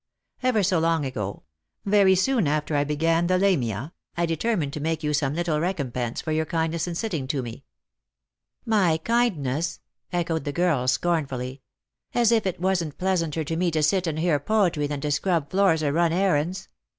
Ever 0.41 0.63
so 0.63 0.79
long 0.79 1.05
ago, 1.05 1.43
very 1.85 2.15
soon 2.15 2.47
after 2.47 2.75
I 2.75 2.83
began 2.83 3.27
the' 3.27 3.37
Lamia,' 3.37 3.93
I 4.17 4.25
determined 4.25 4.73
to 4.73 4.79
make 4.79 5.03
you 5.03 5.13
some 5.13 5.35
little 5.35 5.59
recompense 5.59 6.21
for 6.21 6.31
your 6.31 6.47
kindness 6.47 6.87
in 6.87 6.95
sitting 6.95 7.27
to 7.27 7.43
me."" 7.43 7.65
My 8.81 8.97
kindness!" 8.97 9.79
echoed 10.11 10.43
the 10.45 10.53
girl 10.53 10.87
scornfully." 10.87 11.61
As 12.15 12.31
if 12.31 12.47
it 12.47 12.59
wasn't 12.59 12.97
pleasanter 12.97 13.43
to 13.43 13.55
me 13.55 13.69
to 13.69 13.83
sit 13.83 14.07
and 14.07 14.17
hear 14.17 14.39
poetry 14.39 14.87
than 14.87 15.01
to 15.01 15.11
scrub 15.11 15.51
floors 15.51 15.83
or 15.83 15.91
run 15.93 16.11
errands." 16.11 16.67